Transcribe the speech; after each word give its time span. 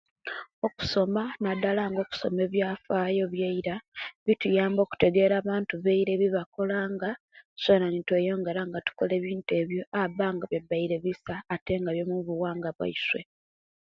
Okusoma 0.65 1.23
nadalanga 1.43 1.99
okusoma 2.01 2.39
ebiafayo 2.47 3.23
ebiera 3.27 3.75
bituyamba 4.25 4.79
okutegera 4.83 5.33
abantu 5.41 5.73
beira 5.85 6.11
ebibakolanga 6.13 7.09
fena 7.63 7.87
nitweyongera 7.89 8.59
okukola 8.79 9.11
ebintu 9.19 9.51
ebyo 9.61 9.81
ebibabanga 9.85 10.43
byabere 10.47 10.95
bisa 11.05 11.33
atenga 11.55 11.89
byomubuwanga 11.95 12.69
bwaife 12.75 13.19